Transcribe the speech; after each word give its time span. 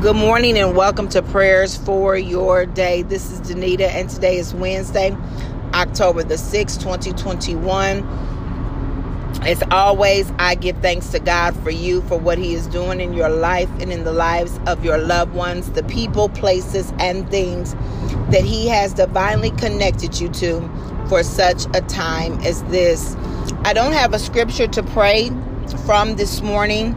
Good 0.00 0.14
morning 0.14 0.56
and 0.56 0.76
welcome 0.76 1.08
to 1.08 1.22
prayers 1.22 1.76
for 1.76 2.16
your 2.16 2.66
day. 2.66 3.02
This 3.02 3.32
is 3.32 3.40
Danita 3.40 3.80
and 3.80 4.08
today 4.08 4.36
is 4.36 4.54
Wednesday, 4.54 5.10
October 5.74 6.22
the 6.22 6.36
6th, 6.36 6.80
2021. 6.80 8.06
As 9.42 9.60
always, 9.72 10.32
I 10.38 10.54
give 10.54 10.76
thanks 10.78 11.08
to 11.08 11.18
God 11.18 11.56
for 11.64 11.70
you, 11.70 12.02
for 12.02 12.16
what 12.16 12.38
He 12.38 12.54
is 12.54 12.68
doing 12.68 13.00
in 13.00 13.12
your 13.12 13.28
life 13.28 13.68
and 13.80 13.92
in 13.92 14.04
the 14.04 14.12
lives 14.12 14.60
of 14.68 14.84
your 14.84 14.98
loved 14.98 15.34
ones, 15.34 15.68
the 15.72 15.82
people, 15.82 16.28
places, 16.28 16.92
and 17.00 17.28
things 17.28 17.74
that 18.30 18.44
He 18.44 18.68
has 18.68 18.94
divinely 18.94 19.50
connected 19.50 20.20
you 20.20 20.28
to 20.28 20.60
for 21.08 21.24
such 21.24 21.64
a 21.74 21.80
time 21.80 22.38
as 22.42 22.62
this. 22.66 23.16
I 23.64 23.72
don't 23.72 23.94
have 23.94 24.14
a 24.14 24.20
scripture 24.20 24.68
to 24.68 24.82
pray 24.84 25.32
from 25.84 26.14
this 26.14 26.40
morning 26.40 26.94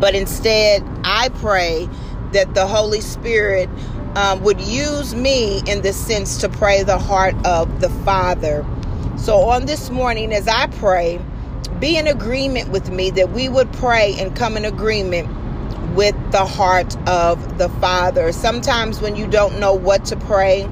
but 0.00 0.14
instead, 0.14 0.82
I 1.04 1.28
pray 1.28 1.88
that 2.32 2.54
the 2.54 2.66
Holy 2.66 3.00
Spirit 3.00 3.68
um, 4.16 4.42
would 4.42 4.60
use 4.60 5.14
me 5.14 5.62
in 5.66 5.82
the 5.82 5.92
sense 5.92 6.38
to 6.38 6.48
pray 6.48 6.82
the 6.82 6.98
heart 6.98 7.34
of 7.44 7.80
the 7.80 7.90
Father. 8.04 8.66
So 9.16 9.50
on 9.50 9.66
this 9.66 9.90
morning, 9.90 10.32
as 10.32 10.48
I 10.48 10.66
pray, 10.66 11.20
be 11.78 11.96
in 11.96 12.06
agreement 12.06 12.70
with 12.70 12.90
me 12.90 13.10
that 13.10 13.32
we 13.32 13.48
would 13.48 13.72
pray 13.74 14.16
and 14.18 14.34
come 14.34 14.56
in 14.56 14.64
agreement 14.64 15.28
with 15.94 16.14
the 16.30 16.44
heart 16.44 16.96
of 17.08 17.58
the 17.58 17.68
Father. 17.68 18.32
Sometimes 18.32 19.00
when 19.00 19.16
you 19.16 19.26
don't 19.26 19.58
know 19.58 19.74
what 19.74 20.04
to 20.06 20.16
pray, 20.16 20.64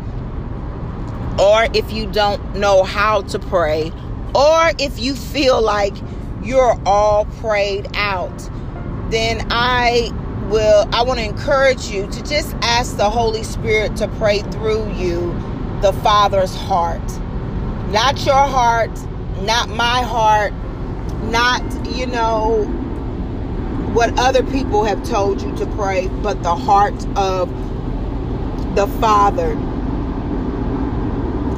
or 1.38 1.68
if 1.74 1.92
you 1.92 2.06
don't 2.10 2.56
know 2.56 2.82
how 2.82 3.22
to 3.22 3.38
pray, 3.38 3.92
or 4.34 4.72
if 4.78 4.98
you 4.98 5.14
feel 5.14 5.62
like 5.62 5.94
you're 6.42 6.78
all 6.84 7.24
prayed 7.24 7.88
out, 7.94 8.50
then 9.10 9.46
I 9.50 10.10
will 10.50 10.88
I 10.92 11.02
want 11.02 11.18
to 11.20 11.24
encourage 11.24 11.88
you 11.88 12.06
to 12.06 12.22
just 12.22 12.54
ask 12.62 12.96
the 12.96 13.10
Holy 13.10 13.42
Spirit 13.42 13.96
to 13.96 14.08
pray 14.08 14.40
through 14.42 14.92
you 14.94 15.32
the 15.82 15.92
Father's 16.02 16.54
heart. 16.54 17.02
Not 17.90 18.24
your 18.26 18.34
heart, 18.34 18.90
not 19.42 19.68
my 19.68 20.02
heart, 20.02 20.52
not, 21.30 21.62
you 21.88 22.06
know, 22.06 22.64
what 23.94 24.18
other 24.18 24.42
people 24.42 24.84
have 24.84 25.02
told 25.04 25.40
you 25.40 25.54
to 25.56 25.66
pray, 25.74 26.08
but 26.22 26.42
the 26.42 26.54
heart 26.54 26.94
of 27.16 27.48
the 28.74 28.86
Father. 29.00 29.54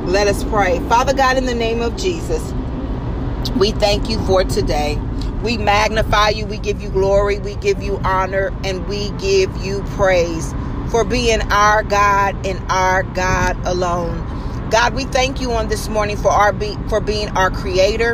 Let 0.06 0.28
us 0.28 0.44
pray. 0.44 0.80
Father 0.88 1.14
God, 1.14 1.36
in 1.36 1.46
the 1.46 1.54
name 1.54 1.80
of 1.82 1.96
Jesus, 1.96 2.52
we 3.56 3.72
thank 3.72 4.08
you 4.08 4.24
for 4.26 4.44
today. 4.44 5.00
We 5.42 5.56
magnify 5.56 6.30
you, 6.30 6.46
we 6.46 6.58
give 6.58 6.82
you 6.82 6.90
glory, 6.90 7.38
we 7.38 7.54
give 7.56 7.82
you 7.82 7.98
honor, 8.04 8.52
and 8.62 8.86
we 8.88 9.10
give 9.12 9.56
you 9.58 9.82
praise 9.96 10.54
for 10.90 11.04
being 11.04 11.40
our 11.50 11.82
God 11.82 12.46
and 12.46 12.60
our 12.70 13.04
God 13.04 13.56
alone. 13.64 14.26
God, 14.70 14.94
we 14.94 15.04
thank 15.04 15.40
you 15.40 15.52
on 15.52 15.68
this 15.68 15.88
morning 15.88 16.16
for 16.16 16.30
our 16.30 16.52
be- 16.52 16.78
for 16.88 17.00
being 17.00 17.28
our 17.30 17.50
creator 17.50 18.12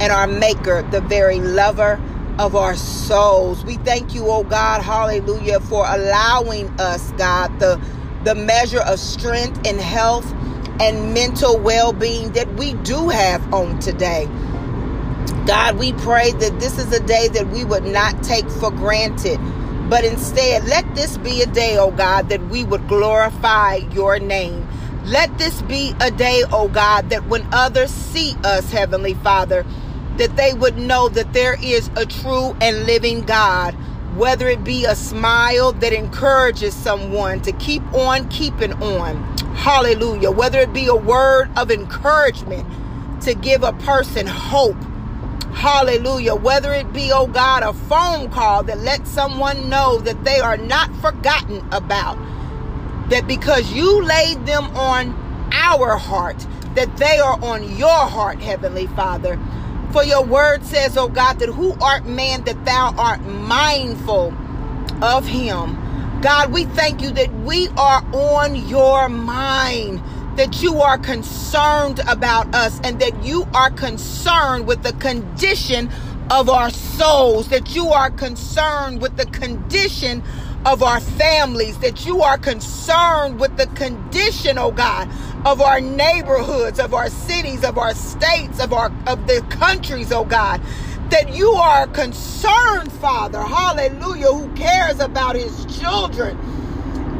and 0.00 0.12
our 0.12 0.26
maker, 0.26 0.82
the 0.90 1.00
very 1.00 1.40
lover 1.40 2.00
of 2.38 2.56
our 2.56 2.74
souls. 2.74 3.64
We 3.64 3.76
thank 3.76 4.14
you, 4.14 4.26
oh 4.26 4.42
God, 4.42 4.82
hallelujah, 4.82 5.60
for 5.60 5.86
allowing 5.88 6.68
us, 6.80 7.12
God, 7.12 7.58
the 7.60 7.80
the 8.24 8.34
measure 8.34 8.80
of 8.80 8.98
strength 8.98 9.66
and 9.66 9.80
health 9.80 10.30
and 10.80 11.14
mental 11.14 11.58
well-being 11.58 12.32
that 12.32 12.52
we 12.54 12.74
do 12.74 13.08
have 13.08 13.54
on 13.54 13.78
today. 13.78 14.28
God, 15.46 15.78
we 15.78 15.92
pray 15.92 16.32
that 16.32 16.58
this 16.58 16.76
is 16.76 16.92
a 16.92 16.98
day 17.06 17.28
that 17.28 17.46
we 17.48 17.64
would 17.64 17.84
not 17.84 18.20
take 18.24 18.50
for 18.50 18.72
granted, 18.72 19.38
but 19.88 20.04
instead 20.04 20.64
let 20.64 20.92
this 20.96 21.18
be 21.18 21.40
a 21.40 21.46
day, 21.46 21.78
oh 21.78 21.92
God, 21.92 22.28
that 22.30 22.48
we 22.48 22.64
would 22.64 22.88
glorify 22.88 23.76
your 23.92 24.18
name. 24.18 24.66
Let 25.04 25.38
this 25.38 25.62
be 25.62 25.94
a 26.00 26.10
day, 26.10 26.42
oh 26.50 26.66
God, 26.66 27.10
that 27.10 27.28
when 27.28 27.46
others 27.52 27.92
see 27.92 28.34
us, 28.42 28.72
Heavenly 28.72 29.14
Father, 29.14 29.64
that 30.16 30.34
they 30.34 30.52
would 30.52 30.78
know 30.78 31.08
that 31.10 31.32
there 31.32 31.56
is 31.62 31.92
a 31.94 32.04
true 32.04 32.56
and 32.60 32.84
living 32.84 33.20
God, 33.20 33.72
whether 34.16 34.48
it 34.48 34.64
be 34.64 34.84
a 34.84 34.96
smile 34.96 35.70
that 35.74 35.92
encourages 35.92 36.74
someone 36.74 37.40
to 37.42 37.52
keep 37.52 37.84
on 37.94 38.28
keeping 38.30 38.72
on. 38.82 39.22
Hallelujah. 39.54 40.32
Whether 40.32 40.58
it 40.58 40.72
be 40.72 40.88
a 40.88 40.96
word 40.96 41.50
of 41.56 41.70
encouragement 41.70 42.66
to 43.22 43.34
give 43.34 43.62
a 43.62 43.72
person 43.74 44.26
hope 44.26 44.76
Hallelujah. 45.56 46.34
Whether 46.34 46.74
it 46.74 46.92
be, 46.92 47.10
oh 47.12 47.26
God, 47.26 47.62
a 47.62 47.72
phone 47.72 48.28
call 48.30 48.62
that 48.64 48.78
lets 48.80 49.10
someone 49.10 49.70
know 49.70 49.98
that 50.00 50.22
they 50.22 50.38
are 50.38 50.58
not 50.58 50.94
forgotten 50.96 51.66
about. 51.72 52.18
That 53.08 53.26
because 53.26 53.72
you 53.72 54.04
laid 54.04 54.44
them 54.44 54.64
on 54.76 55.14
our 55.52 55.96
heart, 55.96 56.46
that 56.74 56.94
they 56.98 57.18
are 57.18 57.42
on 57.42 57.74
your 57.74 57.88
heart, 57.88 58.38
Heavenly 58.38 58.86
Father. 58.88 59.40
For 59.92 60.04
your 60.04 60.22
word 60.22 60.62
says, 60.62 60.98
oh 60.98 61.08
God, 61.08 61.38
that 61.38 61.48
who 61.48 61.72
art 61.80 62.04
man 62.04 62.44
that 62.44 62.62
thou 62.66 62.94
art 62.98 63.22
mindful 63.22 64.34
of 65.02 65.26
him. 65.26 66.20
God, 66.20 66.52
we 66.52 66.66
thank 66.66 67.00
you 67.00 67.10
that 67.12 67.32
we 67.32 67.68
are 67.78 68.04
on 68.12 68.68
your 68.68 69.08
mind 69.08 70.02
that 70.36 70.62
you 70.62 70.80
are 70.82 70.98
concerned 70.98 72.00
about 72.08 72.54
us 72.54 72.78
and 72.84 73.00
that 73.00 73.24
you 73.24 73.46
are 73.54 73.70
concerned 73.70 74.66
with 74.66 74.82
the 74.82 74.92
condition 74.94 75.90
of 76.30 76.50
our 76.50 76.70
souls, 76.70 77.48
that 77.48 77.74
you 77.74 77.88
are 77.88 78.10
concerned 78.10 79.00
with 79.00 79.16
the 79.16 79.24
condition 79.26 80.22
of 80.66 80.82
our 80.82 81.00
families, 81.00 81.78
that 81.78 82.04
you 82.04 82.20
are 82.22 82.36
concerned 82.36 83.40
with 83.40 83.56
the 83.56 83.66
condition, 83.68 84.58
oh 84.58 84.72
God, 84.72 85.08
of 85.46 85.60
our 85.60 85.80
neighborhoods, 85.80 86.80
of 86.80 86.92
our 86.92 87.08
cities, 87.08 87.64
of 87.64 87.78
our 87.78 87.94
states, 87.94 88.60
of 88.60 88.72
our 88.72 88.92
of 89.06 89.26
the 89.26 89.40
countries, 89.48 90.12
oh 90.12 90.24
God. 90.24 90.60
That 91.10 91.34
you 91.34 91.52
are 91.52 91.86
concerned, 91.86 92.92
Father, 92.92 93.40
hallelujah, 93.40 94.32
who 94.32 94.52
cares 94.54 94.98
about 94.98 95.36
his 95.36 95.64
children 95.78 96.36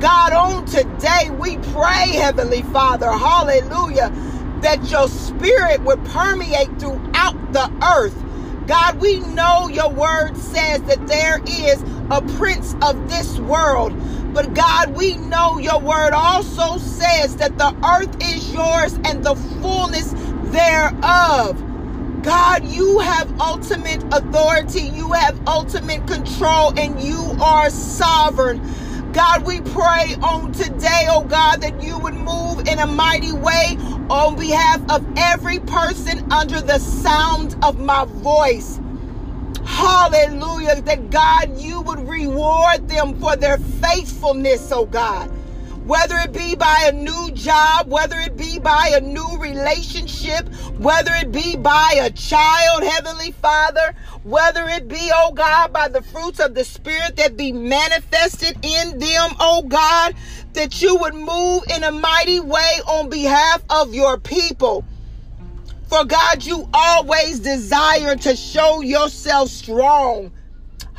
God, 0.00 0.32
on 0.34 0.66
today, 0.66 1.30
we 1.30 1.56
pray, 1.72 2.10
Heavenly 2.12 2.60
Father, 2.62 3.10
hallelujah, 3.10 4.10
that 4.60 4.90
your 4.90 5.08
spirit 5.08 5.80
would 5.82 6.04
permeate 6.06 6.68
throughout 6.78 7.52
the 7.52 7.72
earth. 7.82 8.14
God, 8.66 9.00
we 9.00 9.20
know 9.20 9.68
your 9.68 9.88
word 9.90 10.36
says 10.36 10.82
that 10.82 11.06
there 11.06 11.40
is 11.46 11.82
a 12.10 12.20
prince 12.36 12.74
of 12.82 13.08
this 13.08 13.38
world. 13.38 13.94
But 14.34 14.52
God, 14.52 14.94
we 14.94 15.16
know 15.16 15.58
your 15.58 15.80
word 15.80 16.12
also 16.12 16.76
says 16.76 17.36
that 17.36 17.56
the 17.56 17.74
earth 17.86 18.14
is 18.22 18.52
yours 18.52 18.94
and 19.04 19.24
the 19.24 19.34
fullness 19.62 20.12
thereof. 20.52 21.62
God, 22.22 22.64
you 22.66 22.98
have 22.98 23.40
ultimate 23.40 24.02
authority, 24.12 24.82
you 24.82 25.12
have 25.12 25.40
ultimate 25.48 26.06
control, 26.06 26.78
and 26.78 27.00
you 27.00 27.18
are 27.40 27.70
sovereign. 27.70 28.60
God, 29.16 29.46
we 29.46 29.62
pray 29.62 30.14
on 30.22 30.52
today, 30.52 31.06
oh 31.08 31.24
God, 31.24 31.62
that 31.62 31.82
you 31.82 31.98
would 31.98 32.12
move 32.12 32.68
in 32.68 32.78
a 32.78 32.86
mighty 32.86 33.32
way 33.32 33.78
on 34.10 34.36
behalf 34.36 34.78
of 34.90 35.06
every 35.16 35.58
person 35.58 36.30
under 36.30 36.60
the 36.60 36.78
sound 36.78 37.56
of 37.64 37.80
my 37.80 38.04
voice. 38.04 38.78
Hallelujah. 39.64 40.82
That 40.82 41.08
God, 41.08 41.58
you 41.58 41.80
would 41.80 42.06
reward 42.06 42.90
them 42.90 43.18
for 43.18 43.36
their 43.36 43.56
faithfulness, 43.56 44.70
oh 44.70 44.84
God 44.84 45.32
whether 45.86 46.16
it 46.16 46.32
be 46.32 46.56
by 46.56 46.88
a 46.88 46.92
new 46.92 47.30
job, 47.32 47.88
whether 47.88 48.18
it 48.18 48.36
be 48.36 48.58
by 48.58 48.90
a 48.94 49.00
new 49.00 49.38
relationship, 49.38 50.48
whether 50.78 51.12
it 51.14 51.30
be 51.30 51.56
by 51.56 52.00
a 52.00 52.10
child, 52.10 52.82
Heavenly 52.82 53.30
Father, 53.30 53.94
whether 54.24 54.66
it 54.66 54.88
be, 54.88 55.10
oh 55.14 55.30
God, 55.32 55.72
by 55.72 55.86
the 55.86 56.02
fruits 56.02 56.40
of 56.40 56.56
the 56.56 56.64
Spirit 56.64 57.14
that 57.16 57.36
be 57.36 57.52
manifested 57.52 58.58
in 58.64 58.98
them, 58.98 59.30
oh 59.38 59.62
God, 59.62 60.16
that 60.54 60.82
you 60.82 60.96
would 60.96 61.14
move 61.14 61.62
in 61.72 61.84
a 61.84 61.92
mighty 61.92 62.40
way 62.40 62.80
on 62.88 63.08
behalf 63.08 63.62
of 63.70 63.94
your 63.94 64.18
people. 64.18 64.84
For 65.86 66.04
God, 66.04 66.44
you 66.44 66.68
always 66.74 67.38
desire 67.38 68.16
to 68.16 68.34
show 68.34 68.80
yourself 68.80 69.50
strong. 69.50 70.32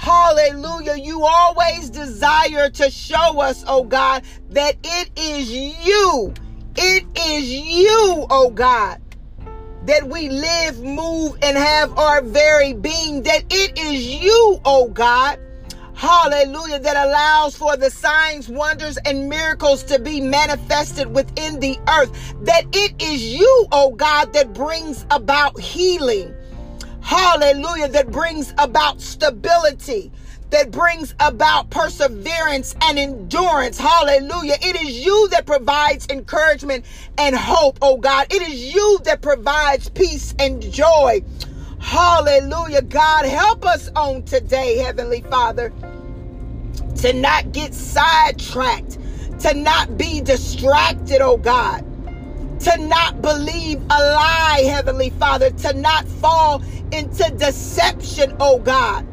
Hallelujah. 0.08 0.96
You 0.96 1.26
always 1.26 1.90
desire 1.90 2.70
to 2.70 2.90
show 2.90 3.42
us, 3.42 3.66
oh 3.68 3.84
God, 3.84 4.24
that 4.52 4.78
it 4.82 5.12
is 5.18 5.52
you. 5.52 6.34
It 6.78 7.06
is 7.28 7.54
you, 7.54 8.26
oh 8.30 8.50
God, 8.50 9.02
that 9.84 10.08
we 10.08 10.30
live, 10.30 10.82
move, 10.82 11.38
and 11.42 11.58
have 11.58 11.98
our 11.98 12.22
very 12.22 12.72
being. 12.72 13.24
That 13.24 13.44
it 13.50 13.78
is 13.78 14.24
you, 14.24 14.62
oh 14.64 14.88
God. 14.88 15.40
Hallelujah, 15.94 16.80
that 16.80 16.96
allows 16.96 17.58
for 17.58 17.76
the 17.76 17.92
signs, 17.92 18.48
wonders, 18.48 18.98
and 19.04 19.28
miracles 19.28 19.84
to 19.84 20.00
be 20.00 20.22
manifested 20.22 21.14
within 21.14 21.60
the 21.60 21.78
earth. 21.90 22.14
That 22.46 22.64
it 22.72 22.94
is 23.02 23.26
you, 23.26 23.68
oh 23.74 23.92
God, 23.92 24.32
that 24.32 24.54
brings 24.54 25.06
about 25.12 25.60
healing. 25.60 26.34
Hallelujah, 27.08 27.88
that 27.88 28.12
brings 28.12 28.54
about 28.58 29.00
stability 29.00 30.12
that 30.50 30.72
brings 30.72 31.14
about 31.20 31.70
perseverance 31.70 32.76
and 32.82 33.00
endurance. 33.00 33.78
Hallelujah. 33.78 34.56
It 34.62 34.82
is 34.82 35.06
you 35.06 35.30
that 35.30 35.46
provides 35.46 36.06
encouragement 36.10 36.86
and 37.18 37.36
hope, 37.36 37.80
oh 37.82 37.98
God. 37.98 38.28
It 38.30 38.42
is 38.42 38.74
you 38.74 39.00
that 39.06 39.22
provides 39.22 39.90
peace 39.90 40.36
and 40.38 40.62
joy. 40.62 41.22
Hallelujah. 41.80 42.82
God, 42.82 43.26
help 43.26 43.66
us 43.66 43.90
on 43.96 44.24
today, 44.24 44.78
Heavenly 44.78 45.22
Father, 45.22 45.72
to 46.98 47.14
not 47.14 47.54
get 47.54 47.74
sidetracked, 47.74 48.98
to 49.42 49.54
not 49.54 49.98
be 49.98 50.20
distracted, 50.22 51.22
oh 51.22 51.38
God, 51.38 51.86
to 52.62 52.78
not 52.78 53.22
believe 53.22 53.82
a 53.82 54.00
lie, 54.00 54.64
Heavenly 54.66 55.12
Father, 55.12 55.52
to 55.52 55.74
not 55.74 56.08
fall 56.08 56.62
into 56.92 57.30
deception, 57.38 58.36
oh 58.40 58.60
God 58.60 59.06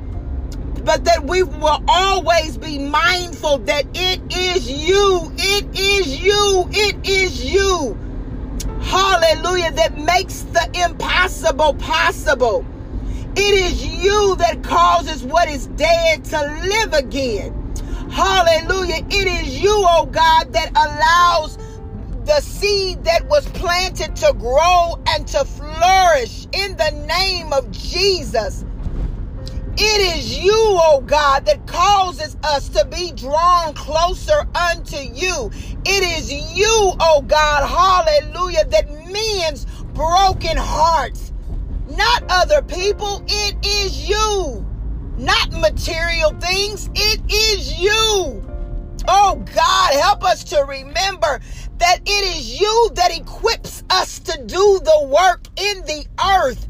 but 0.85 1.05
that 1.05 1.25
we 1.25 1.43
will 1.43 1.82
always 1.88 2.59
be 2.59 2.79
mindful 2.79 3.59
that 3.59 3.87
it 3.94 4.21
is 4.37 4.71
you, 4.71 5.32
it 5.37 5.79
is 5.79 6.23
you, 6.23 6.69
it 6.71 7.09
is 7.09 7.44
you. 7.44 7.97
Hallelujah, 8.81 9.73
that 9.73 9.99
makes 9.99 10.43
the 10.43 10.71
impossible 10.85 11.75
possible. 11.75 12.67
It 13.35 13.55
is 13.55 13.85
you 14.05 14.37
that 14.37 14.62
causes 14.62 15.25
what 15.25 15.49
is 15.49 15.69
dead 15.69 16.25
to 16.26 16.41
live 16.69 16.93
again. 16.93 17.53
Hallelujah. 18.11 19.05
It 19.11 19.26
is 19.26 19.61
you, 19.61 19.75
oh 19.75 20.06
God, 20.06 20.53
that 20.53 20.71
allows 20.71 21.56
the 22.25 22.41
seed 22.41 23.05
that 23.05 23.29
was 23.29 23.47
planted 23.50 24.17
to 24.17 24.32
grow 24.38 24.99
and 25.09 25.26
to 25.29 25.44
flourish 25.44 26.47
in 26.53 26.76
the 26.76 26.91
name 27.06 27.53
of 27.53 27.71
Jesus. 27.71 28.65
It 29.76 30.17
is 30.17 30.38
you, 30.38 30.55
oh 30.55 31.03
God, 31.05 31.47
that 31.47 31.67
causes 31.67 32.37
us 32.44 32.69
to 32.71 32.85
be 32.87 33.11
drawn 33.12 33.75
closer 33.75 34.47
unto 34.55 34.97
you. 34.97 35.50
It 35.85 36.03
is 36.19 36.32
you, 36.32 36.93
oh 37.00 37.23
God, 37.26 37.69
hallelujah, 37.69 38.65
that 38.67 38.88
mends 39.11 39.67
broken 39.93 40.56
hearts. 40.56 41.32
Not 41.88 42.25
other 42.29 42.62
people, 42.62 43.23
it 43.26 43.56
is 43.67 44.09
you. 44.09 44.65
Not 45.19 45.53
material 45.53 46.31
things, 46.41 46.88
it 46.94 47.21
is 47.31 47.79
you. 47.79 48.43
Oh 49.06 49.44
God, 49.55 49.94
help 49.94 50.25
us 50.25 50.44
to 50.44 50.65
remember 50.65 51.41
that 51.85 52.01
it 52.07 52.37
is 52.37 52.59
you 52.59 52.91
that 52.95 53.15
equips 53.15 53.85
us 53.91 54.19
to 54.19 54.43
do 54.47 54.81
the 54.83 55.07
work 55.07 55.47
in 55.57 55.83
the 55.83 56.07
earth. 56.39 56.67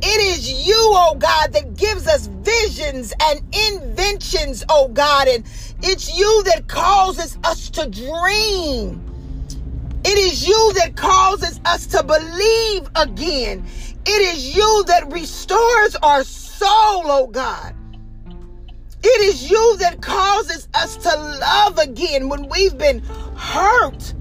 It 0.00 0.20
is 0.32 0.66
you, 0.66 0.74
oh 0.78 1.14
God, 1.18 1.52
that 1.52 1.76
gives 1.76 2.08
us 2.08 2.28
visions 2.28 3.12
and 3.20 3.40
inventions, 3.70 4.64
oh 4.70 4.88
God. 4.88 5.28
And 5.28 5.44
it's 5.82 6.16
you 6.16 6.42
that 6.44 6.68
causes 6.68 7.36
us 7.44 7.68
to 7.68 7.86
dream. 7.86 9.04
It 10.06 10.18
is 10.18 10.48
you 10.48 10.72
that 10.78 10.96
causes 10.96 11.60
us 11.66 11.86
to 11.88 12.02
believe 12.02 12.88
again. 12.96 13.62
It 14.06 14.36
is 14.36 14.56
you 14.56 14.84
that 14.86 15.12
restores 15.12 15.96
our 15.96 16.24
soul, 16.24 17.02
oh 17.04 17.26
God. 17.30 17.74
It 19.02 19.20
is 19.20 19.50
you 19.50 19.76
that 19.80 20.00
causes 20.00 20.66
us 20.72 20.96
to 20.96 21.14
love 21.14 21.76
again 21.76 22.30
when 22.30 22.48
we've 22.48 22.78
been 22.78 23.00
hurt 23.36 24.14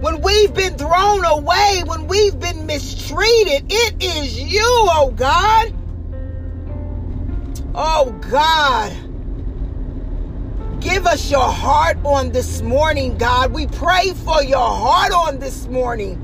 when 0.00 0.20
we've 0.20 0.52
been 0.52 0.76
thrown 0.76 1.24
away, 1.24 1.82
when 1.86 2.06
we've 2.06 2.38
been 2.38 2.66
mistreated. 2.66 3.64
It 3.70 4.02
is 4.02 4.38
you, 4.38 4.60
oh 4.62 5.12
God. 5.16 5.74
Oh 7.74 8.12
God. 8.30 8.92
Give 10.80 11.06
us 11.06 11.30
your 11.30 11.48
heart 11.48 11.96
on 12.04 12.30
this 12.30 12.60
morning, 12.60 13.16
God. 13.16 13.52
We 13.52 13.66
pray 13.66 14.12
for 14.12 14.42
your 14.42 14.58
heart 14.58 15.12
on 15.12 15.38
this 15.38 15.66
morning. 15.66 16.22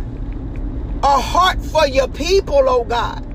A 1.03 1.19
heart 1.19 1.61
for 1.61 1.87
your 1.87 2.09
people, 2.09 2.63
oh 2.69 2.85
God. 2.85 3.27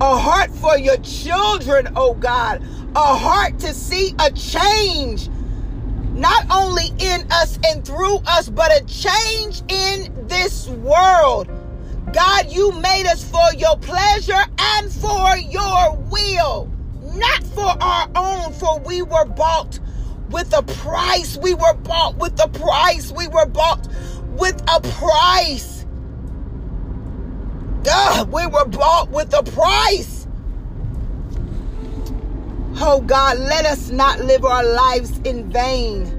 A 0.00 0.16
heart 0.16 0.50
for 0.50 0.78
your 0.78 0.96
children, 0.98 1.88
oh 1.96 2.14
God. 2.14 2.62
A 2.94 3.16
heart 3.16 3.58
to 3.60 3.74
see 3.74 4.14
a 4.18 4.30
change 4.30 5.28
not 6.22 6.46
only 6.50 6.86
in 7.00 7.26
us 7.32 7.58
and 7.66 7.84
through 7.84 8.18
us, 8.26 8.48
but 8.48 8.70
a 8.70 8.84
change 8.84 9.60
in 9.68 10.28
this 10.28 10.68
world. 10.68 11.48
God, 12.12 12.48
you 12.48 12.70
made 12.80 13.06
us 13.06 13.28
for 13.28 13.52
your 13.58 13.76
pleasure 13.78 14.44
and 14.56 14.92
for 14.92 15.36
your 15.36 15.96
will, 16.12 16.70
not 17.16 17.42
for 17.42 17.66
our 17.82 18.08
own, 18.14 18.52
for 18.52 18.78
we 18.86 19.02
were 19.02 19.24
bought 19.24 19.80
with 20.30 20.56
a 20.56 20.62
price. 20.62 21.36
We 21.36 21.54
were 21.54 21.74
bought 21.74 22.16
with 22.18 22.40
a 22.40 22.48
price. 22.48 23.10
We 23.10 23.26
were 23.26 23.46
bought 23.46 23.88
with 24.28 24.62
a 24.72 24.80
price. 24.80 25.84
God, 27.82 28.30
we 28.30 28.46
were 28.46 28.66
bought 28.66 29.10
with 29.10 29.34
a 29.34 29.42
price. 29.42 30.21
Oh 32.76 33.02
God, 33.02 33.38
let 33.38 33.66
us 33.66 33.90
not 33.90 34.20
live 34.20 34.44
our 34.44 34.64
lives 34.64 35.18
in 35.24 35.50
vain. 35.52 36.18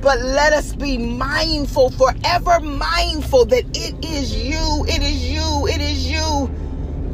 But 0.00 0.20
let 0.20 0.52
us 0.52 0.74
be 0.74 0.98
mindful, 0.98 1.90
forever 1.90 2.60
mindful 2.60 3.46
that 3.46 3.64
it 3.76 4.04
is 4.04 4.36
you, 4.36 4.84
it 4.88 5.02
is 5.02 5.28
you, 5.28 5.66
it 5.66 5.80
is 5.80 6.10
you, 6.10 6.50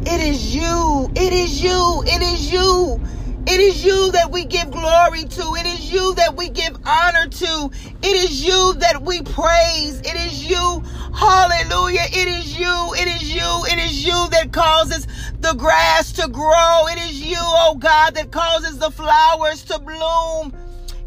it 0.02 0.20
is 0.20 0.54
you, 0.54 1.10
it 1.14 1.32
is 1.32 1.62
you, 1.62 2.02
it 2.06 2.22
is 2.22 2.52
you. 2.52 3.00
It 3.46 3.58
is 3.58 3.84
you 3.84 4.12
that 4.12 4.30
we 4.30 4.44
give 4.44 4.70
glory 4.70 5.24
to. 5.24 5.42
It 5.58 5.66
is 5.66 5.90
you 5.90 6.14
that 6.16 6.36
we 6.36 6.50
give 6.50 6.76
honor 6.84 7.26
to. 7.26 7.70
It 8.02 8.24
is 8.24 8.44
you 8.46 8.74
that 8.74 9.02
we 9.02 9.22
praise. 9.22 9.98
It 10.00 10.14
is 10.14 10.48
you. 10.48 10.82
Hallelujah. 11.14 12.04
It 12.12 12.28
is 12.28 12.58
you. 12.58 12.94
It 12.96 13.08
is 13.08 13.34
you. 13.34 13.64
It 13.66 13.78
is 13.78 14.06
you 14.06 14.28
that 14.30 14.52
causes 14.52 15.06
the 15.40 15.54
grass 15.54 16.12
to 16.12 16.28
grow. 16.28 16.87
It 16.88 16.98
is 16.98 17.20
you, 17.20 17.38
oh 17.38 17.76
God, 17.78 18.14
that 18.14 18.31
causes 18.31 18.78
the 18.78 18.90
flowers 18.90 19.64
to 19.64 19.78
bloom. 19.78 20.54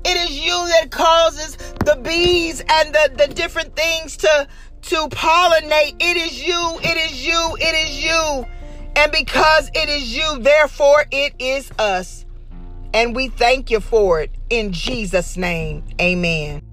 It 0.06 0.18
is 0.18 0.39
you 0.39 0.68
that 0.80 0.91
causes 0.91 1.56
the 1.85 2.00
bees 2.03 2.62
and 2.68 2.94
the, 2.94 3.12
the 3.15 3.33
different 3.33 3.75
things 3.75 4.18
to, 4.18 4.47
to 4.83 5.07
pollinate. 5.09 5.95
It 6.00 6.18
is 6.18 6.45
you. 6.45 6.80
It 6.81 6.97
is 6.97 7.25
you. 7.25 7.57
It 7.59 7.88
is 7.88 8.03
you. 8.03 8.45
And 8.95 9.12
because 9.12 9.69
it 9.74 9.89
is 9.89 10.15
you, 10.15 10.39
therefore 10.39 11.06
it 11.12 11.33
is 11.39 11.71
us. 11.80 12.25
And 12.94 13.15
we 13.15 13.30
thank 13.30 13.71
you 13.71 13.80
for 13.80 14.21
it 14.21 14.31
in 14.49 14.71
Jesus' 14.71 15.37
name. 15.37 15.83
Amen. 15.99 16.72